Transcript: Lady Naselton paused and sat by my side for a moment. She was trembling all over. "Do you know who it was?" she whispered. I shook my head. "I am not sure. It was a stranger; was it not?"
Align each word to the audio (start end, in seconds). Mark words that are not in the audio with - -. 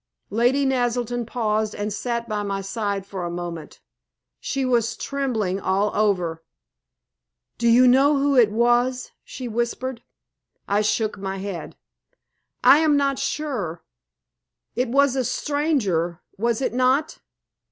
Lady 0.31 0.65
Naselton 0.65 1.27
paused 1.27 1.75
and 1.75 1.93
sat 1.93 2.27
by 2.27 2.41
my 2.41 2.59
side 2.59 3.05
for 3.05 3.23
a 3.23 3.29
moment. 3.29 3.81
She 4.39 4.65
was 4.65 4.97
trembling 4.97 5.59
all 5.59 5.91
over. 5.93 6.43
"Do 7.59 7.67
you 7.69 7.87
know 7.87 8.17
who 8.17 8.35
it 8.35 8.49
was?" 8.49 9.11
she 9.23 9.47
whispered. 9.47 10.01
I 10.67 10.81
shook 10.81 11.19
my 11.19 11.37
head. 11.37 11.77
"I 12.63 12.79
am 12.79 12.97
not 12.97 13.19
sure. 13.19 13.83
It 14.75 14.89
was 14.89 15.15
a 15.15 15.23
stranger; 15.23 16.23
was 16.35 16.61
it 16.61 16.73
not?" 16.73 17.19